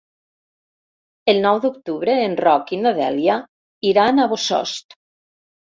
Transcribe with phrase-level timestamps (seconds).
[1.33, 3.39] El nou d'octubre en Roc i na Dèlia
[3.93, 5.03] iran a Bossòst.